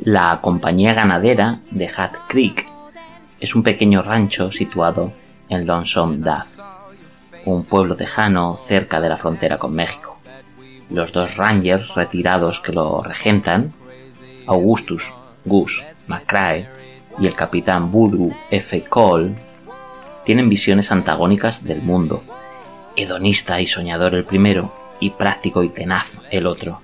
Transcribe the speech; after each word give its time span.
La 0.00 0.38
compañía 0.42 0.92
ganadera 0.92 1.60
de 1.70 1.90
Hat 1.96 2.14
Creek 2.28 2.68
es 3.40 3.54
un 3.54 3.62
pequeño 3.62 4.02
rancho 4.02 4.52
situado 4.52 5.12
en 5.48 5.66
Lonesome 5.66 6.18
Dove, 6.18 6.44
un 7.46 7.64
pueblo 7.64 7.96
tejano 7.96 8.58
cerca 8.62 9.00
de 9.00 9.08
la 9.08 9.16
frontera 9.16 9.56
con 9.56 9.74
México. 9.74 10.18
Los 10.90 11.12
dos 11.12 11.38
rangers 11.38 11.94
retirados 11.94 12.60
que 12.60 12.72
lo 12.72 13.02
regentan, 13.02 13.72
Augustus 14.46 15.10
Gus 15.46 15.82
McCrae 16.06 16.68
y 17.18 17.28
el 17.28 17.34
capitán 17.34 17.90
Voodoo 17.90 18.36
F. 18.50 18.82
Cole, 18.82 19.34
tienen 20.26 20.50
visiones 20.50 20.92
antagónicas 20.92 21.64
del 21.64 21.80
mundo, 21.80 22.22
hedonista 22.94 23.58
y 23.58 23.64
soñador 23.64 24.14
el 24.14 24.24
primero 24.24 24.85
y 25.00 25.10
práctico 25.10 25.62
y 25.62 25.68
tenaz 25.68 26.12
el 26.30 26.46
otro, 26.46 26.80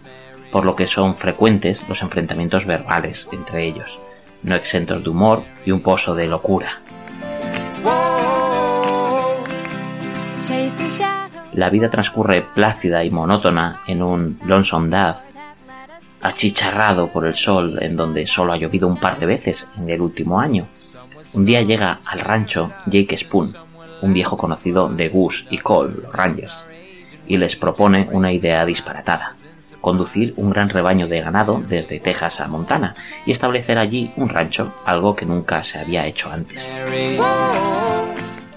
por 0.50 0.64
lo 0.64 0.76
que 0.76 0.86
son 0.86 1.16
frecuentes 1.16 1.88
los 1.88 2.02
enfrentamientos 2.02 2.66
verbales 2.66 3.28
entre 3.32 3.66
ellos, 3.66 3.98
no 4.42 4.54
exentos 4.54 5.02
de 5.02 5.10
humor 5.10 5.44
y 5.64 5.70
un 5.70 5.80
pozo 5.80 6.14
de 6.14 6.26
locura. 6.26 6.80
La 11.54 11.70
vida 11.70 11.90
transcurre 11.90 12.42
plácida 12.54 13.04
y 13.04 13.10
monótona 13.10 13.82
en 13.86 14.02
un 14.02 14.38
Lonesome 14.44 14.88
Dove, 14.88 15.16
achicharrado 16.22 17.08
por 17.08 17.26
el 17.26 17.34
sol 17.34 17.78
en 17.82 17.96
donde 17.96 18.26
solo 18.26 18.52
ha 18.52 18.56
llovido 18.56 18.88
un 18.88 18.96
par 18.96 19.18
de 19.18 19.26
veces 19.26 19.68
en 19.76 19.90
el 19.90 20.00
último 20.00 20.40
año. 20.40 20.66
Un 21.34 21.44
día 21.44 21.62
llega 21.62 22.00
al 22.06 22.20
rancho 22.20 22.70
Jake 22.86 23.16
Spoon, 23.16 23.54
un 24.02 24.12
viejo 24.12 24.36
conocido 24.36 24.88
de 24.88 25.08
Goose 25.08 25.46
y 25.50 25.58
Cole, 25.58 25.94
los 26.02 26.12
Rangers, 26.12 26.64
y 27.26 27.36
les 27.36 27.56
propone 27.56 28.08
una 28.10 28.32
idea 28.32 28.64
disparatada 28.64 29.34
conducir 29.82 30.32
un 30.38 30.48
gran 30.48 30.70
rebaño 30.70 31.06
de 31.06 31.20
ganado 31.20 31.60
desde 31.68 32.00
Texas 32.00 32.40
a 32.40 32.48
Montana 32.48 32.94
y 33.26 33.32
establecer 33.32 33.76
allí 33.78 34.10
un 34.16 34.30
rancho, 34.30 34.72
algo 34.86 35.14
que 35.14 35.26
nunca 35.26 35.62
se 35.62 35.78
había 35.78 36.06
hecho 36.06 36.30
antes. 36.32 36.72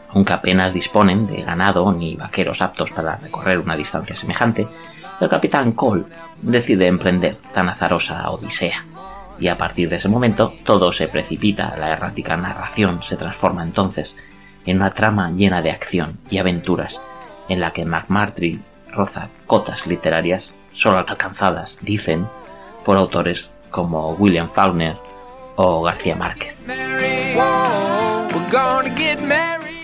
Aunque 0.10 0.32
apenas 0.32 0.74
disponen 0.74 1.28
de 1.28 1.42
ganado 1.42 1.92
ni 1.92 2.16
vaqueros 2.16 2.62
aptos 2.62 2.92
para 2.92 3.18
recorrer 3.18 3.60
una 3.60 3.76
distancia 3.76 4.16
semejante, 4.16 4.66
el 5.20 5.28
capitán 5.28 5.74
Cole 5.74 6.06
decide 6.42 6.88
emprender 6.88 7.38
tan 7.54 7.68
azarosa 7.68 8.30
odisea. 8.30 8.86
Y 9.38 9.50
a 9.50 9.58
partir 9.58 9.90
de 9.90 9.98
ese 9.98 10.08
momento 10.08 10.54
todo 10.64 10.94
se 10.94 11.10
precipita, 11.10 11.76
la 11.78 11.90
errática 11.90 12.38
narración 12.38 13.04
se 13.04 13.18
transforma 13.18 13.64
entonces 13.64 14.16
en 14.66 14.78
una 14.78 14.92
trama 14.92 15.32
llena 15.32 15.62
de 15.62 15.72
acción 15.72 16.20
y 16.30 16.38
aventuras, 16.38 17.02
en 17.50 17.60
la 17.60 17.72
que 17.72 17.86
McMurtry 17.86 18.59
roza 18.92 19.30
cotas 19.46 19.88
literarias 19.88 20.53
solo 20.72 20.97
alcanzadas, 20.97 21.78
dicen, 21.81 22.28
por 22.84 22.97
autores 22.97 23.50
como 23.72 24.14
William 24.14 24.50
Faulkner 24.50 24.96
o 25.56 25.81
García 25.81 26.16
Márquez. 26.16 26.56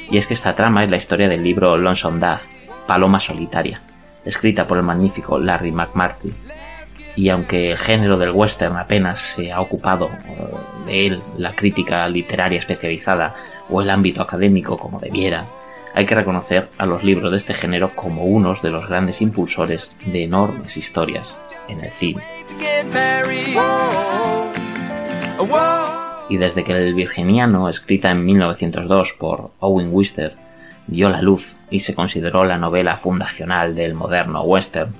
Y 0.10 0.18
es 0.18 0.28
que 0.28 0.34
esta 0.34 0.56
trama 0.56 0.84
es 0.84 0.90
la 0.90 0.98
historia 0.98 1.30
del 1.30 1.44
libro 1.44 1.78
Lonesome 1.78 2.20
Dove, 2.20 2.42
Paloma 2.86 3.20
Solitaria, 3.20 3.82
escrita 4.26 4.68
por 4.68 4.78
el 4.78 4.84
magnífico 4.84 5.40
Larry 5.40 5.72
McMurtry. 5.72 6.34
Y 7.16 7.30
aunque 7.30 7.72
el 7.72 7.78
género 7.78 8.18
del 8.18 8.32
western 8.32 8.78
apenas 8.78 9.20
se 9.20 9.52
ha 9.52 9.60
ocupado 9.60 10.10
eh, 10.26 10.86
de 10.86 11.08
él 11.08 11.22
la 11.38 11.54
crítica 11.54 12.08
literaria 12.08 12.60
especializada 12.60 13.34
o 13.70 13.82
el 13.82 13.90
ámbito 13.90 14.22
académico 14.22 14.78
como 14.78 15.00
debiera, 15.00 15.46
hay 15.94 16.06
que 16.06 16.16
reconocer 16.16 16.70
a 16.78 16.86
los 16.86 17.04
libros 17.04 17.32
de 17.32 17.38
este 17.38 17.54
género 17.54 17.96
como 17.96 18.24
unos 18.24 18.62
de 18.62 18.72
los 18.72 18.88
grandes 18.88 19.22
impulsores 19.22 19.96
de 20.06 20.24
enormes 20.24 20.78
historias 20.78 21.38
en 21.68 21.84
el 21.84 21.92
cine. 21.92 22.24
Y 26.30 26.38
desde 26.38 26.64
que 26.64 26.74
El 26.74 26.94
Virginiano, 26.94 27.68
escrita 27.68 28.10
en 28.10 28.26
1902 28.26 29.14
por 29.20 29.52
Owen 29.60 29.90
Wister, 29.92 30.36
vio 30.88 31.10
la 31.10 31.22
luz 31.22 31.56
y 31.70 31.82
se 31.82 31.94
consideró 31.94 32.46
la 32.46 32.58
novela 32.58 32.96
fundacional 32.96 33.76
del 33.76 33.94
moderno 33.94 34.44
western, 34.44 34.94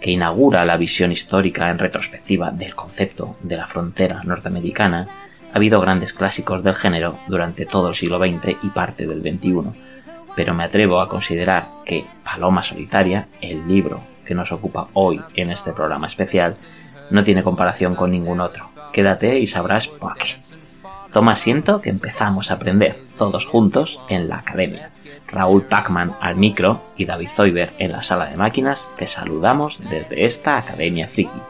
que 0.00 0.10
inaugura 0.10 0.64
la 0.64 0.76
visión 0.76 1.10
histórica 1.10 1.70
en 1.70 1.78
retrospectiva 1.78 2.50
del 2.50 2.74
concepto 2.74 3.36
de 3.42 3.56
la 3.56 3.66
frontera 3.66 4.22
norteamericana, 4.24 5.08
ha 5.52 5.56
habido 5.56 5.80
grandes 5.80 6.12
clásicos 6.12 6.62
del 6.62 6.74
género 6.74 7.18
durante 7.26 7.66
todo 7.66 7.88
el 7.88 7.94
siglo 7.94 8.18
XX 8.18 8.56
y 8.62 8.68
parte 8.68 9.06
del 9.06 9.22
XXI, 9.22 9.72
pero 10.38 10.54
me 10.54 10.62
atrevo 10.62 11.00
a 11.00 11.08
considerar 11.08 11.66
que 11.84 12.04
Paloma 12.22 12.62
Solitaria, 12.62 13.26
el 13.40 13.66
libro 13.66 14.02
que 14.24 14.36
nos 14.36 14.52
ocupa 14.52 14.86
hoy 14.92 15.20
en 15.34 15.50
este 15.50 15.72
programa 15.72 16.06
especial, 16.06 16.54
no 17.10 17.24
tiene 17.24 17.42
comparación 17.42 17.96
con 17.96 18.12
ningún 18.12 18.38
otro. 18.38 18.70
Quédate 18.92 19.40
y 19.40 19.48
sabrás 19.48 19.88
por 19.88 20.14
qué. 20.14 20.36
Toma 21.12 21.32
asiento 21.32 21.80
que 21.80 21.90
empezamos 21.90 22.52
a 22.52 22.54
aprender 22.54 23.00
todos 23.16 23.46
juntos 23.46 23.98
en 24.08 24.28
la 24.28 24.36
academia. 24.36 24.90
Raúl 25.26 25.64
Pacman 25.64 26.14
al 26.20 26.36
micro 26.36 26.82
y 26.96 27.04
David 27.04 27.30
Zoiber 27.34 27.72
en 27.80 27.90
la 27.90 28.00
sala 28.00 28.26
de 28.26 28.36
máquinas 28.36 28.92
te 28.96 29.08
saludamos 29.08 29.80
desde 29.90 30.24
esta 30.24 30.56
Academia 30.56 31.08
Friki, 31.08 31.40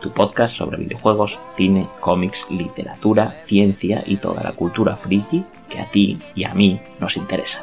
tu 0.00 0.10
podcast 0.10 0.56
sobre 0.56 0.78
videojuegos, 0.78 1.38
cine, 1.50 1.86
cómics, 2.00 2.46
literatura, 2.50 3.32
ciencia 3.44 4.02
y 4.06 4.16
toda 4.16 4.42
la 4.42 4.52
cultura 4.52 4.96
friki 4.96 5.44
que 5.68 5.80
a 5.80 5.90
ti 5.90 6.18
y 6.34 6.44
a 6.44 6.54
mí 6.54 6.80
nos 6.98 7.18
interesa. 7.18 7.62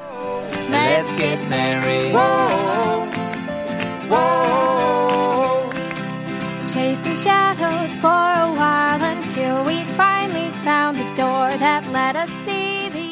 Let's 0.70 1.12
get 1.14 1.40
married. 1.50 2.14
Whoa, 2.14 3.06
whoa. 4.12 5.72
Chasing 6.74 7.16
shadows 7.16 7.96
for 7.98 8.08
a 8.08 8.50
while 8.60 9.04
until 9.04 9.64
we 9.66 9.84
finally 10.02 10.52
found 10.68 10.98
the 10.98 11.10
door 11.16 11.48
that 11.66 11.88
let 11.92 12.16
us 12.16 12.30
see 12.46 12.90
the 12.90 13.05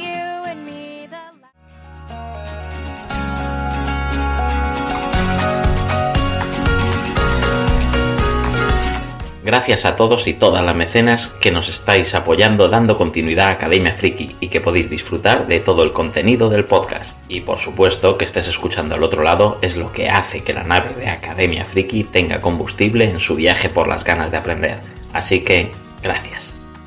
Gracias 9.43 9.83
a 9.83 9.97
todos 9.97 10.25
y 10.27 10.33
todas 10.33 10.63
las 10.63 10.75
mecenas 10.75 11.27
que 11.41 11.51
nos 11.51 11.67
estáis 11.67 12.15
apoyando 12.15 12.69
dando 12.69 12.97
continuidad 12.97 13.47
a 13.47 13.51
Academia 13.51 13.91
Friki 13.91 14.37
y 14.39 14.47
que 14.47 14.61
podéis 14.61 14.89
disfrutar 14.89 15.47
de 15.47 15.59
todo 15.59 15.83
el 15.83 15.91
contenido 15.91 16.49
del 16.49 16.63
podcast. 16.63 17.13
Y 17.27 17.41
por 17.41 17.59
supuesto 17.59 18.17
que 18.17 18.23
estés 18.23 18.47
escuchando 18.47 18.95
al 18.95 19.03
otro 19.03 19.21
lado 19.21 19.57
es 19.61 19.75
lo 19.75 19.91
que 19.91 20.09
hace 20.09 20.39
que 20.39 20.53
la 20.53 20.63
nave 20.63 20.93
de 20.95 21.09
Academia 21.09 21.65
Friki 21.65 22.05
tenga 22.05 22.39
combustible 22.39 23.03
en 23.03 23.19
su 23.19 23.35
viaje 23.35 23.67
por 23.67 23.89
las 23.89 24.05
ganas 24.05 24.31
de 24.31 24.37
aprender. 24.37 24.77
Así 25.11 25.41
que, 25.41 25.71
gracias. 26.01 26.43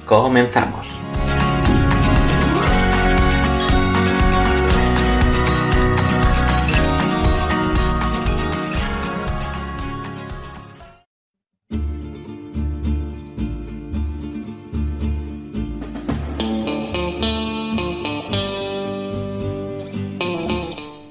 Comenzamos. 0.06 0.95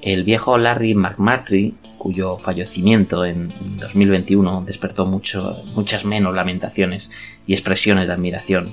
El 0.06 0.22
viejo 0.22 0.56
Larry 0.56 0.94
McMurtry, 0.94 1.74
cuyo 1.98 2.36
fallecimiento 2.36 3.24
en 3.24 3.52
2021 3.80 4.62
despertó 4.64 5.04
mucho, 5.04 5.64
muchas 5.74 6.04
menos 6.04 6.32
lamentaciones 6.32 7.10
y 7.44 7.54
expresiones 7.54 8.06
de 8.06 8.12
admiración 8.12 8.72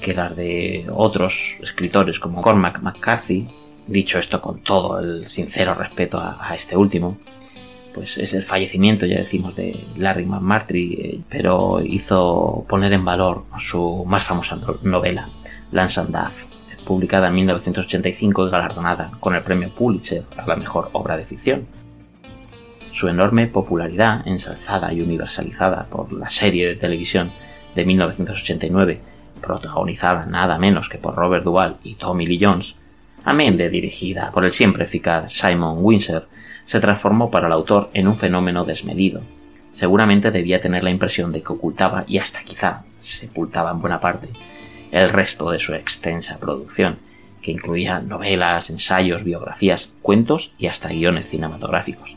que 0.00 0.14
las 0.14 0.36
de 0.36 0.86
otros 0.90 1.58
escritores 1.60 2.18
como 2.18 2.40
Cormac 2.40 2.80
McCarthy, 2.80 3.46
dicho 3.86 4.18
esto 4.18 4.40
con 4.40 4.60
todo 4.60 4.98
el 5.00 5.26
sincero 5.26 5.74
respeto 5.74 6.18
a, 6.18 6.54
este 6.54 6.78
último, 6.78 7.18
pues 7.92 8.16
es 8.16 8.32
el 8.32 8.42
fallecimiento, 8.42 9.04
ya 9.04 9.18
decimos, 9.18 9.54
de 9.54 9.84
Larry 9.98 10.24
McMurtry, 10.24 10.94
eh, 10.94 11.20
pero 11.28 11.82
hizo 11.84 12.64
poner 12.66 12.94
en 12.94 13.04
valor 13.04 13.44
su 13.60 14.02
más 14.06 14.24
famosa 14.24 14.58
novela, 14.82 15.28
Lance 15.72 16.00
and 16.00 16.16
publicada 16.90 17.28
en 17.28 17.34
1985 17.34 18.48
y 18.48 18.50
galardonada 18.50 19.12
con 19.20 19.36
el 19.36 19.44
premio 19.44 19.70
Pulitzer 19.72 20.24
a 20.36 20.44
la 20.44 20.56
mejor 20.56 20.90
obra 20.92 21.16
de 21.16 21.24
ficción. 21.24 21.68
Su 22.90 23.06
enorme 23.06 23.46
popularidad, 23.46 24.26
ensalzada 24.26 24.92
y 24.92 25.00
universalizada 25.00 25.84
por 25.84 26.12
la 26.12 26.28
serie 26.28 26.66
de 26.66 26.74
televisión 26.74 27.30
de 27.76 27.84
1989, 27.84 29.00
protagonizada 29.40 30.26
nada 30.26 30.58
menos 30.58 30.88
que 30.88 30.98
por 30.98 31.14
Robert 31.14 31.44
Duvall 31.44 31.76
y 31.84 31.94
Tommy 31.94 32.26
Lee 32.26 32.40
Jones, 32.42 32.74
amén 33.22 33.56
de 33.56 33.70
dirigida 33.70 34.32
por 34.32 34.44
el 34.44 34.50
siempre 34.50 34.82
eficaz 34.82 35.30
Simon 35.30 35.78
Windsor, 35.78 36.26
se 36.64 36.80
transformó 36.80 37.30
para 37.30 37.46
el 37.46 37.52
autor 37.52 37.90
en 37.94 38.08
un 38.08 38.16
fenómeno 38.16 38.64
desmedido. 38.64 39.20
Seguramente 39.74 40.32
debía 40.32 40.60
tener 40.60 40.82
la 40.82 40.90
impresión 40.90 41.30
de 41.30 41.40
que 41.40 41.52
ocultaba 41.52 42.02
y 42.08 42.18
hasta 42.18 42.42
quizá 42.42 42.82
sepultaba 42.98 43.70
en 43.70 43.80
buena 43.80 44.00
parte 44.00 44.28
el 44.90 45.08
resto 45.08 45.50
de 45.50 45.58
su 45.58 45.74
extensa 45.74 46.38
producción, 46.38 46.98
que 47.42 47.52
incluía 47.52 48.00
novelas, 48.00 48.70
ensayos, 48.70 49.24
biografías, 49.24 49.90
cuentos 50.02 50.52
y 50.58 50.66
hasta 50.66 50.88
guiones 50.88 51.28
cinematográficos. 51.28 52.16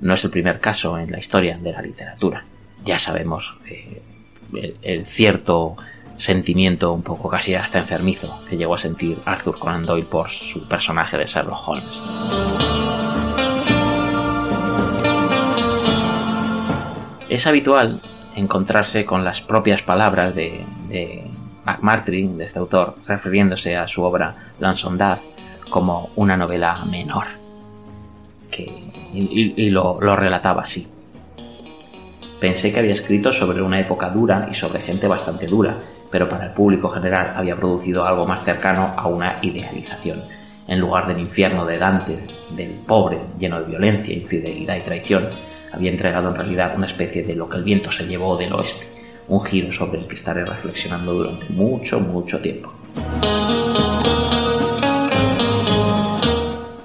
no 0.00 0.14
es 0.14 0.24
el 0.24 0.30
primer 0.30 0.58
caso 0.58 0.98
en 0.98 1.12
la 1.12 1.18
historia 1.18 1.56
de 1.56 1.72
la 1.72 1.80
literatura. 1.80 2.44
Ya 2.84 2.98
sabemos 2.98 3.56
eh, 3.66 4.02
el, 4.82 5.06
cierto 5.06 5.76
sentimiento 6.16 6.92
un 6.92 7.02
poco 7.02 7.28
casi 7.28 7.54
hasta 7.54 7.78
enfermizo 7.78 8.44
que 8.48 8.56
llegó 8.56 8.74
a 8.74 8.78
sentir 8.78 9.18
Arthur 9.24 9.58
Conan 9.58 9.86
Doyle 9.86 10.06
por 10.06 10.28
su 10.28 10.66
personaje 10.68 11.16
de 11.16 11.24
Sherlock 11.24 11.68
Holmes. 11.68 12.02
Es 17.28 17.46
habitual 17.46 18.00
encontrarse 18.36 19.04
con 19.04 19.24
las 19.24 19.40
propias 19.40 19.82
palabras 19.82 20.34
de, 20.34 20.64
de 20.88 21.30
McMurtry, 21.64 22.28
de 22.28 22.44
este 22.44 22.58
autor, 22.58 22.96
refiriéndose 23.06 23.76
a 23.76 23.88
su 23.88 24.02
obra 24.02 24.34
Lansondad 24.60 25.18
como 25.70 26.10
una 26.16 26.36
novela 26.36 26.84
menor. 26.84 27.24
y, 29.12 29.70
lo, 29.70 29.98
lo 30.00 30.16
relataba 30.16 30.62
así. 30.62 30.86
Pensé 32.40 32.72
que 32.72 32.80
había 32.80 32.92
escrito 32.92 33.32
sobre 33.32 33.62
una 33.62 33.80
época 33.80 34.10
dura 34.10 34.48
y 34.50 34.54
sobre 34.54 34.80
gente 34.80 35.08
bastante 35.08 35.46
dura, 35.46 35.76
pero 36.10 36.28
para 36.28 36.46
el 36.46 36.52
público 36.52 36.88
general 36.88 37.32
había 37.36 37.56
producido 37.56 38.04
algo 38.04 38.26
más 38.26 38.44
cercano 38.44 38.94
a 38.96 39.06
una 39.06 39.38
idealización. 39.42 40.22
En 40.66 40.80
lugar 40.80 41.06
del 41.06 41.20
infierno 41.20 41.66
de 41.66 41.78
Dante, 41.78 42.26
del 42.54 42.70
pobre, 42.86 43.18
lleno 43.38 43.60
de 43.60 43.66
violencia, 43.66 44.14
infidelidad 44.14 44.76
y 44.76 44.80
traición, 44.80 45.28
había 45.72 45.90
entregado 45.90 46.28
en 46.28 46.36
realidad 46.36 46.74
una 46.76 46.86
especie 46.86 47.22
de 47.22 47.34
lo 47.34 47.48
que 47.48 47.56
el 47.56 47.64
viento 47.64 47.90
se 47.90 48.06
llevó 48.06 48.36
del 48.36 48.52
oeste, 48.52 48.86
un 49.28 49.44
giro 49.44 49.72
sobre 49.72 50.00
el 50.00 50.06
que 50.06 50.14
estaré 50.14 50.44
reflexionando 50.44 51.12
durante 51.14 51.48
mucho, 51.50 52.00
mucho 52.00 52.40
tiempo. 52.40 52.72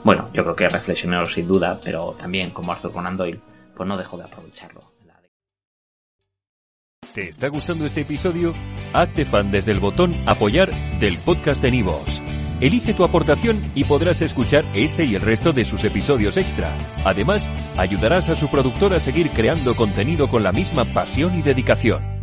Bueno, 0.03 0.29
yo 0.33 0.43
creo 0.43 0.55
que 0.55 0.69
reflexionado 0.69 1.27
sin 1.27 1.47
duda, 1.47 1.79
pero 1.83 2.15
también 2.17 2.51
como 2.51 2.71
Arthur 2.71 2.91
Conan 2.91 3.17
Doyle, 3.17 3.39
pues 3.75 3.87
no 3.87 3.97
dejo 3.97 4.17
de 4.17 4.23
aprovecharlo. 4.23 4.89
¿Te 7.13 7.27
está 7.27 7.47
gustando 7.47 7.85
este 7.85 8.01
episodio? 8.01 8.53
Hazte 8.93 9.25
fan 9.25 9.51
desde 9.51 9.71
el 9.71 9.79
botón 9.79 10.15
apoyar 10.27 10.69
del 10.99 11.17
podcast 11.17 11.61
de 11.61 11.71
Nivos. 11.71 12.21
Elige 12.61 12.93
tu 12.93 13.03
aportación 13.03 13.71
y 13.73 13.85
podrás 13.85 14.21
escuchar 14.21 14.63
este 14.73 15.05
y 15.05 15.15
el 15.15 15.21
resto 15.21 15.51
de 15.51 15.65
sus 15.65 15.83
episodios 15.85 16.37
extra. 16.37 16.77
Además, 17.03 17.49
ayudarás 17.77 18.29
a 18.29 18.35
su 18.35 18.47
productor 18.49 18.93
a 18.93 18.99
seguir 18.99 19.31
creando 19.31 19.75
contenido 19.75 20.29
con 20.29 20.43
la 20.43 20.51
misma 20.51 20.85
pasión 20.85 21.37
y 21.37 21.41
dedicación. 21.41 22.18